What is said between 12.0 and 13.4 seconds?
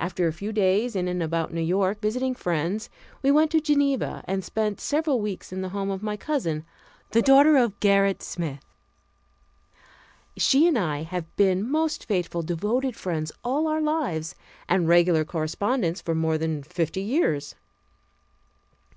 faithful, devoted friends